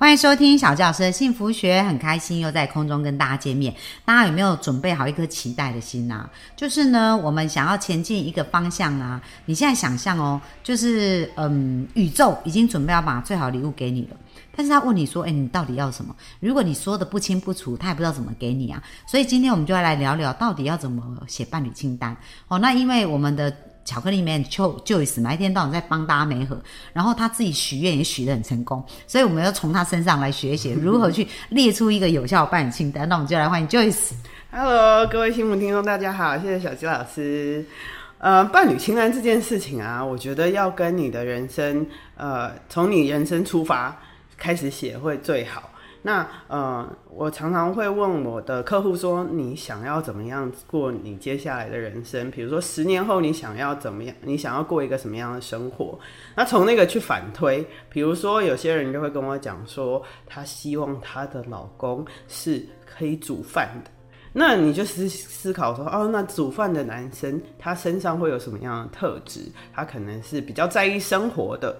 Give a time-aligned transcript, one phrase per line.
[0.00, 3.74] 欢迎收听小教师的幸福学，很开心又在空中跟大家见面。
[4.02, 6.26] 大家有没有准备好一颗期待的心呐、
[6.56, 9.20] 就是呢，我们想要前进一个方向啊。
[9.44, 14.16] 你现在想象哦，就是嗯，宇宙已经准备要把最好礼物给你了。
[14.56, 18.82] 但是他问你说：“哎，你到底要什么？”如果你说的不清不楚，他也不知道怎么给你啊。
[19.06, 22.16] 所以今天我们就要来聊聊，到底要怎么写伴侣清单
[22.48, 22.58] 哦。
[22.58, 26.60] 那因为我们的巧克力妹就 Joyce 嘛，一天到晚在帮大家媒合，
[26.92, 33.08] 然后他自己许愿也许得很成功，所以我们要从他身上来学习如何去列出一个有效的伴侣清单。
[33.08, 34.12] 那我们就来欢迎 Joyce。
[34.52, 37.64] Hello，各位新闻听众，大家好，谢谢小鸡老师。
[38.18, 43.96] 呃，伴侣清单这件事情啊，我觉得要跟你的人生，呃，从你人生出发
[44.36, 45.70] 开始写会最好。
[46.02, 52.30] 那呃，我常常会问我的客户说，你想要怎么样过你接下来的人生？
[52.30, 54.16] 比如说十年后你想要怎么样？
[54.22, 55.98] 你想要过一个什么样的生活？
[56.34, 63.90] 那从那个去反推，比如说有些人就会跟我讲说，她希望她的老公是可以煮饭的。
[64.32, 69.40] 那你就思思考说，哦，那煮饭的男生他身上会有什么样的特质？
[69.74, 71.76] 他可能是比较在意生活的，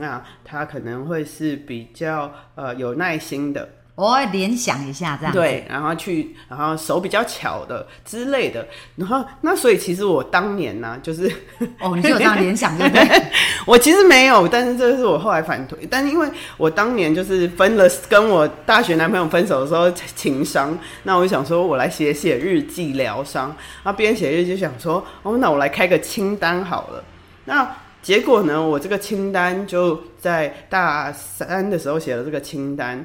[0.00, 5.32] 那他可能会是比较呃有耐心的，我会联想一下这样。
[5.32, 11.30] 对，然后去，然后手比较巧的之类的，然后那所以其实我当年呢、就是
[11.78, 13.22] 哦，你就有这样联想，对不对？
[13.66, 15.86] 我其实没有，但是这是我后来反推。
[15.90, 23.54] 但是因为我当年就是分了，跟我大学男朋友分手的时候情商，那我就想说，我来写写日记疗伤。
[23.84, 27.04] 然后边写日记就想说，哦，那我来开个清单好了。
[27.44, 27.68] 那
[28.02, 33.04] 结果呢，我这个清单就在大三的时候写了这个清单，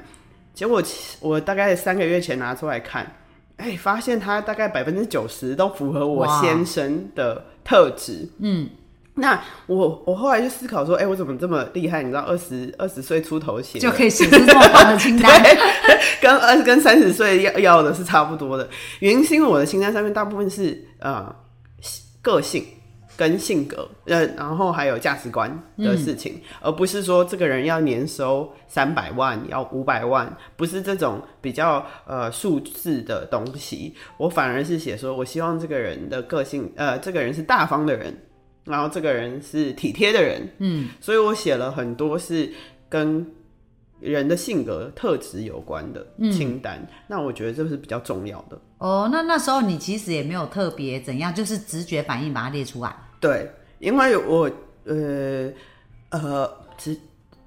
[0.53, 0.81] 结果
[1.19, 3.16] 我大概三个月前拿出来看，
[3.57, 8.29] 哎、发现它大概百分之九十都符合我先生的特质。
[8.39, 8.69] 嗯，
[9.16, 12.01] 那我我后来就思考说，哎、我怎么这么厉害？
[12.01, 15.41] 你知道，二十二十岁出头写就可以写出这么棒的清单。
[16.22, 18.67] 跟二跟三十岁要要的是差不多的。
[19.00, 21.35] 原因是因为我的清单上面大部分是呃
[22.22, 22.66] 个性
[23.18, 33.94] 跟性格，呃，然后还有价值观的事情，而不是说这个人要年收三百万，要五百万，不是这种比较呃数字的东西。
[34.18, 38.16] 我反而是写说，我希望这个人的个性，呃，这个人是大方的人。
[38.66, 42.52] 然后这个人是体贴的人，嗯，所以我写了很多是
[42.90, 43.24] 跟
[44.00, 46.85] 人的性格特质有关的清单。
[47.07, 48.59] 那我觉得这是比较重要的。
[48.78, 52.95] 哦，那那时候你其实也没有特别怎样，就是直觉反应把它列出来。
[53.19, 54.50] 对，因为我
[54.85, 55.51] 呃
[56.09, 56.95] 呃，直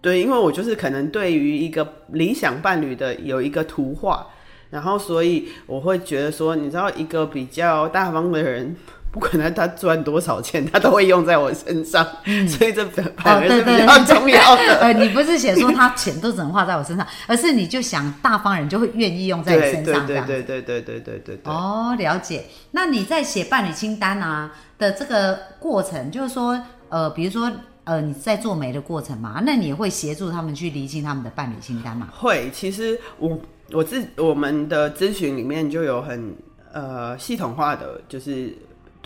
[0.00, 4.26] 对，因为我就是可能对于一个理想伴侣的有一个图画，
[4.70, 8.74] 然后所以我会觉得说，你知道，一个比较大方的人。
[9.10, 12.06] 不管他他赚多少钱，他都会用在我身上，
[12.46, 14.80] 所以这反反而是比较重要的。
[14.80, 20.26] 呃，你不是写说他钱都只能花在我身上，而是你就想大方人就会愿意用在你身上，这对样。
[20.26, 21.52] 对对对对对对对。
[21.52, 22.44] 哦，了解。
[22.72, 27.50] 那你在写伴侣清单啊的这个过程，就是说，呃，比如说，
[27.84, 32.08] 呃，你在做媒的过程嘛，那你也会协助他们去厘清他们的伴侣清单嘛？
[32.12, 33.38] 会，其实我
[33.72, 36.34] 我自我们的咨询里面就有很
[36.72, 38.54] 呃系统化的，就是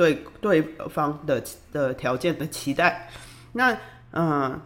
[0.02, 3.08] 对对方的的条件的期待。
[3.52, 3.72] 那
[4.10, 4.62] 嗯、呃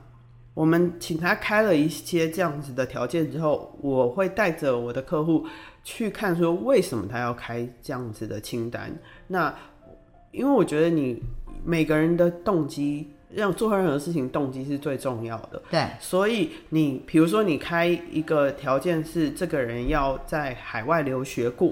[0.55, 5.47] 我们请他开了一些这样子的条件之后，我会带着我的客户
[5.85, 8.91] 去看说为什么他要开这样子的清单。
[9.27, 9.55] 那
[10.33, 11.23] 因为我觉得你
[11.63, 15.61] 每个人的动机，让做任何事情动机是最重要的。
[15.71, 21.71] 对，所以你比如说你开一个条件是这个人要在海外留学过，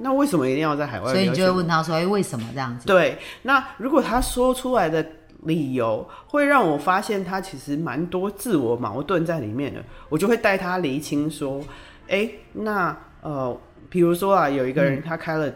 [0.00, 1.12] 那为什么一定要在海外？
[1.12, 2.86] 所以你就会问他说，哎，为什么这样子？
[2.86, 5.04] 对，那如果他说出来的
[5.44, 11.62] 理由会让我发现他其实蛮多自我矛盾在里面的，我就会带他厘清说，
[12.08, 13.56] 哎、那呃，
[13.88, 15.52] 比如说啊，有一个人他开了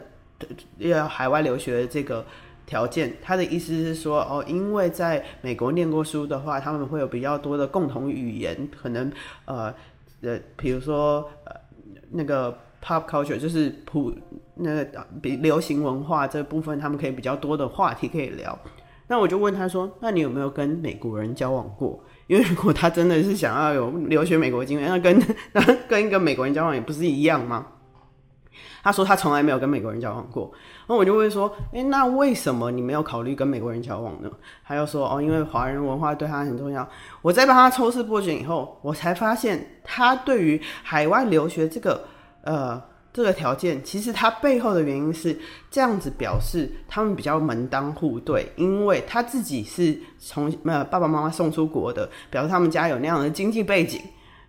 [0.79, 2.25] 要海外留学的这个
[2.65, 9.11] 条件，他的意思是说，哦，因为在美国念过书的话，他们会有比较多的共同语言，可能
[9.45, 9.75] 呃
[10.23, 11.53] 呃，比如说呃
[12.11, 14.13] 那个 pop culture 就是普
[14.55, 18.59] 那个比流行文化这部分，他们可以比较多的话题可以聊。
[19.09, 22.03] 那我就问他说：“那你有没有跟美国人交往过？
[22.29, 25.21] 因为如果他真的是想要有留学美国经验，那跟
[25.53, 27.67] 那跟一个美国人交往也不是一样吗？”
[28.83, 30.51] 他说他从来没有跟美国人交往过，
[30.89, 34.31] 那我就会说，哎、那为什么你没有考虑跟美国人交往呢？
[34.65, 36.87] 他又说，哦，因为华人文化对他很重要。
[37.23, 42.05] 我在帮他抽丝剥茧以后，我才发现他对于海外留学这个
[42.43, 42.83] 呃
[43.13, 45.39] 这个条件，其实他背后的原因是
[45.71, 54.01] 这样子表示他们比较门当户对，因为他自己是从呃爸爸妈妈送出国的，表示他们家有那样的经济背景。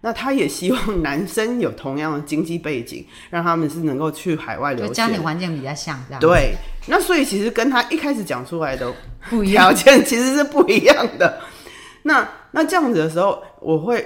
[0.06, 4.92] 那他也希望男生有同样的经济背景，让他们是能够去海外留学。
[4.92, 6.54] 家庭环境比较像这样，对，
[6.88, 8.94] 那所以其实跟他一开始讲出来的
[9.30, 9.74] 不一样。
[9.74, 11.39] 条件其实是不一样的。
[12.04, 14.06] 那那这样子的时候，我会，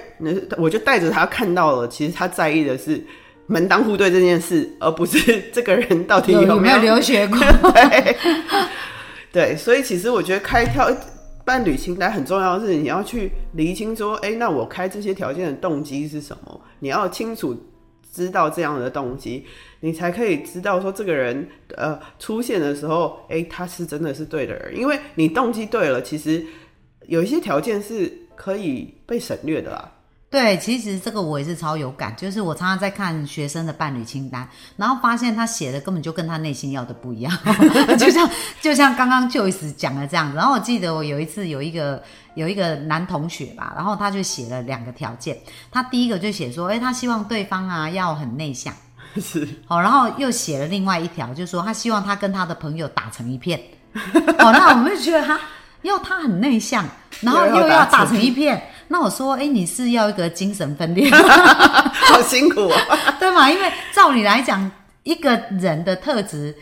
[0.56, 3.04] 我就带着他看到了，其实他在意的是
[3.48, 5.18] 门当户对这件事，而不是
[5.52, 7.38] 这个人到底有没有有留学过？
[7.72, 8.16] 对，
[9.32, 10.88] 对，所以其实我觉得开跳
[11.44, 16.60] 伴侣清单很重要的是，你要去厘清说，哎、那我开这些条件的动机是什么？
[16.80, 17.56] 你要清楚
[18.12, 19.46] 知道这样的动机，
[19.80, 26.44] 你才可以知道说这个人呃出现的时候，哎、他是真的是对的人，因为你动机对了，其实
[27.06, 29.92] 有一些条件是可以被省略的啦。
[30.30, 34.46] 对，其实这个我也是超有感，就是我常常在看学生的伴侣清单，
[34.76, 37.32] 然后发现他写的根本就跟他内心要的不一样，
[37.98, 38.28] 就像
[38.60, 40.36] 就像刚刚 Joyce 讲的这样子。
[40.36, 42.02] 然后我记得我有一次有一个
[42.34, 45.34] 有一个男同学吧，然后他就写了两个条件，
[45.70, 48.74] 他第一个就写说，哎，他希望对方啊要很内向，
[49.16, 53.58] 是，好，然后又写了另外一条，就是说他希望他跟他的朋友打成一片。
[54.38, 55.40] 哦，那我们就觉得他
[55.80, 56.84] 要他很内向，
[57.22, 58.62] 然后又要打成一片。
[58.88, 62.74] 那我说，哎，你是要一个精神分裂， 好辛苦哦。
[63.20, 63.50] 对吗？
[63.50, 64.70] 因为照理来讲，
[65.02, 66.54] 一个人的特质，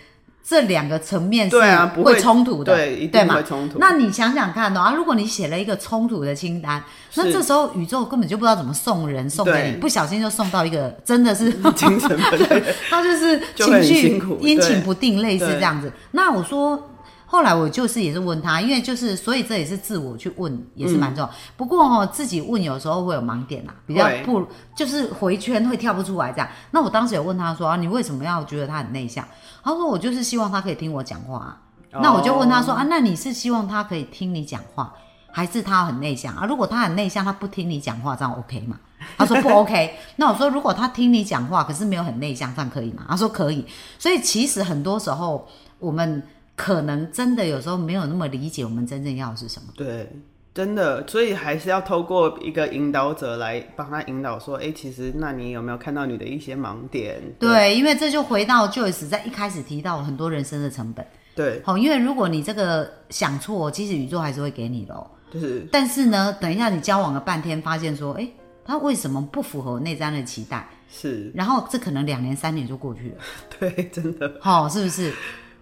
[0.45, 1.57] 这两个层面是
[1.95, 6.83] 不会会冲突的，对一定对嘛冲突那你想想看哦，啊，如果你写了一个冲突的清单，
[7.15, 15.93] 那是这时候宇宙根本就不知道怎么送人送给你，不小心就送到一个真的是 精神分裂，他就是情绪阴晴不定，类似对这样子。
[16.13, 16.91] 那我说，
[17.27, 21.31] 后来我就是也是问他，因为就是所以这也是自我去问，也是蛮重要。
[21.57, 24.47] 不过哦，自己问有时候会有盲点啊，比较不
[24.77, 26.49] 就是回圈会跳不出来这样。
[26.71, 29.27] 那我当时有问他说啊，你为什么要觉得他很内向？
[29.65, 31.61] 他说我就是希望他可以听我讲话、啊。
[32.01, 34.93] 那我就问他说哦啊，那你是希望他可以听你讲话，
[35.33, 36.47] 还是他很内向啊？
[36.47, 38.79] 如果他很内向，他不听你讲话，这样 OK 吗？
[39.19, 39.95] 他说不 OK。
[40.17, 43.05] 那我说如果他听你讲话，可是没有很内向，这样可以吗？
[43.09, 43.67] 他说可以。
[43.99, 46.23] 所以其实很多时候我们
[46.57, 49.69] 可能真的有时候没有那么理解我们真正要的是什么。
[49.77, 50.11] 对，
[50.55, 57.21] 真的，所以还是要透过一个引导者来帮他引导，说，哎、其实那你有没有看到你的一些盲点？
[57.39, 61.07] 对，因为这就回到 Joyce 在一开始提到很多人生的成本。
[61.35, 65.07] 对，好，因为如果你这个想错，其实宇宙还是会给你的哦。
[65.31, 68.27] 就是但是呢，等一下你交往了半天，发现说，哎，
[68.65, 70.67] 他为什么不符合我内在的期待？
[70.89, 73.17] 是，然后这可能两年三年就过去了，
[73.61, 75.13] 对，真的，好、是不是？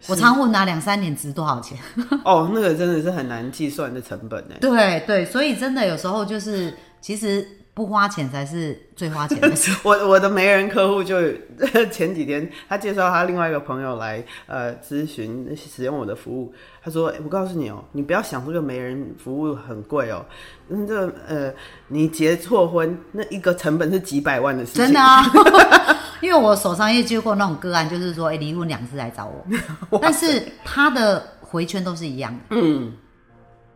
[0.07, 1.79] 我常问他两三年值多少钱？
[2.25, 4.55] 哦，那个真的是很难计算的成本呢。
[4.61, 9.75] 对对，所以真的有时候就是，其实不花钱才是最花钱的事。
[9.83, 11.17] 我我的媒人客户就
[11.91, 16.53] 前几天，他介绍他另外一个朋友来呃咨询使用我的服务，
[16.83, 20.25] 他说：“欸我告诉你哦、你不要想这个媒人服务很贵哦、
[20.69, 21.53] 嗯，这个呃
[21.89, 25.23] 你结错婚那一个成本是几百万的事情，真的啊，
[26.25, 32.41] 因为我手上也接过那种个案，就是说，哎，离婚两次来找我， 但是他的回圈都是一样的。
[32.57, 32.95] 嗯，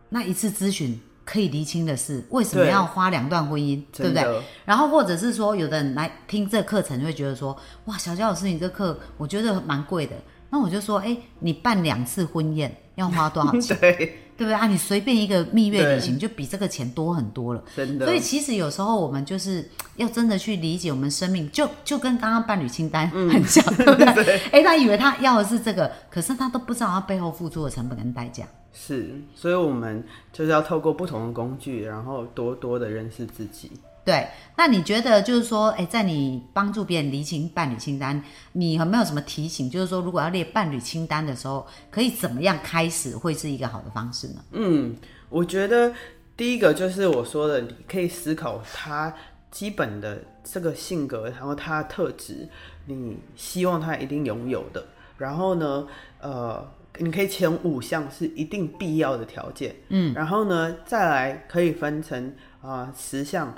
[0.09, 4.41] 那一次咨询可以厘清的是，为什么要花两段婚姻，对不对？
[4.65, 10.15] 然后或者是说，有的人来听这课程，会觉得说，哇，小娇老师，你这课我觉得蛮贵的。
[10.49, 13.77] 那我就说，哎，你办两次婚宴要花多少钱？
[13.79, 14.65] 对，对不对啊？
[14.67, 17.61] 你随便一个蜜月旅行就比这个钱多很多了。
[17.75, 24.39] 真的，所以其实有时候我们就是 要真的去理解我们生命，就就跟刚刚伴侣清单很像，对不对？
[24.53, 28.45] 哎，他以为他要的是这个，可是他都不知道他背后付出的成本跟代价。
[28.71, 33.71] 是，所以我们就是要透过不同的工具，然后多多的认识自己。
[34.05, 34.27] 对，
[34.57, 38.21] 那你觉得就是说，哎，在你帮助别人厘清伴侣清单，
[38.53, 39.69] 你有没有什么提醒？
[39.69, 44.43] 就是说，如果要列伴侣清单的时候，可以怎么样开始会是一个好的方式呢？
[44.51, 44.95] 嗯，
[45.29, 45.93] 我觉得
[46.35, 49.13] 第一个就是我说的，你可以思考他
[49.51, 52.47] 基本的这个性格，然后他的特质，
[52.85, 54.83] 你希望他一定拥有的。
[55.17, 55.85] 然后呢，
[56.21, 56.65] 呃，
[56.97, 63.53] 你可以前五项是一定必要的条件，嗯，然后呢，再来可以分成啊十项，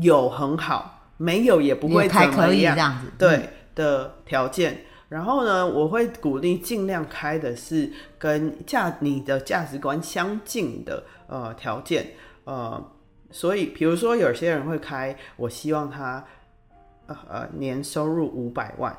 [0.00, 3.12] 有很好，没有也不会怎么样，样子。
[3.18, 4.84] 对的条件。
[5.08, 12.06] 然后呢，我会鼓励尽量开的是跟价你的价值观相近的呃条件，
[12.44, 12.80] 呃，
[13.32, 16.24] 所以比如说有些人会开，我希望他
[17.06, 18.96] 呃呃年收入五百万，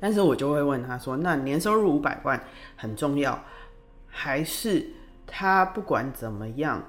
[0.00, 2.42] 但是我就会问他说：“那年收入五百万
[2.74, 3.40] 很重要，
[4.08, 4.84] 还是
[5.24, 6.82] 他不管怎么样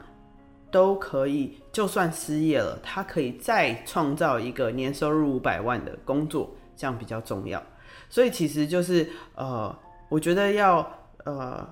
[0.71, 7.61] 都可以，就算失业了，他可以再创造一个年收入五百万的工作，这样比较重要。
[8.09, 9.77] 所以其实就是呃，
[10.09, 10.89] 我觉得要
[11.25, 11.67] 呃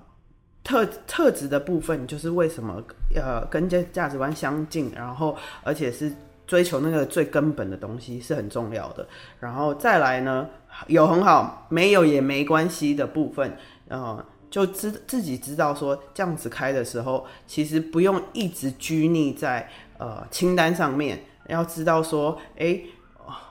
[0.63, 2.83] 特特质的部分，就是为什么
[3.15, 6.11] 呃跟价价值观相近，然后而且是。
[6.49, 9.07] 追求那个最根本的东西是很重要的，
[9.39, 10.49] 然后再来呢，
[10.87, 13.55] 有很好，没有也没关系的部分，
[13.87, 22.79] 呃，就知自己知道说这样子开的时候，其实不用一直拘泥在呃清单上面，要知道说，哎，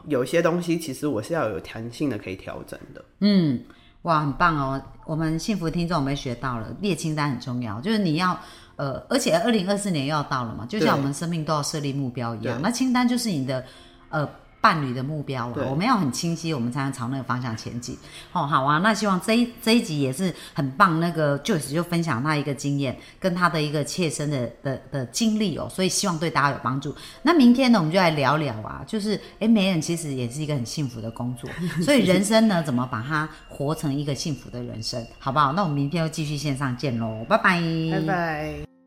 [0.07, 3.05] 有些东西其实我是要有弹性的，可以调整的。
[3.21, 3.62] 嗯，
[4.02, 4.83] 哇，很棒哦！
[5.07, 8.38] 我们幸福听众我们学到了列清单很重要，就是你要。
[8.78, 13.64] 呃，而且二零二四年又要到了嘛，就像我们生命都要设立目标一样，那清单就是你的
[14.09, 14.25] 呃
[14.61, 15.69] 伴侣的目标了。
[15.69, 17.97] 我们要很清晰，我们才能朝那个方向前进。
[18.33, 21.00] 哦，好啊，那希望这一这一集也是很棒。
[21.00, 26.95] 那个 Joyce 就分享他一个经验，跟他的一个切身的的的经历哦，所以希望对大家有帮助。
[27.23, 31.49] 那明天呢，我们就来聊聊啊，就是哎，媒人其实也是一个很幸福的工作，
[31.83, 35.53] 所以人生呢，怎么把它活成一个幸福的人生，好不好？
[35.53, 37.61] 那我们明天又继续线上见喽，拜拜，
[37.93, 38.77] 拜拜。